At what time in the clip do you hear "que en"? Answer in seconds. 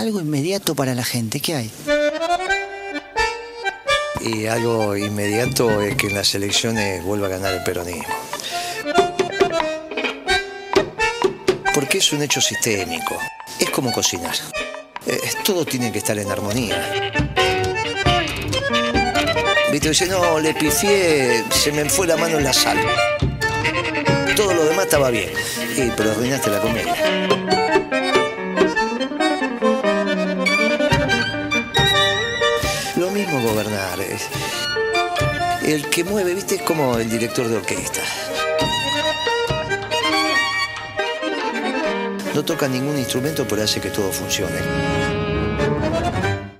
5.96-6.14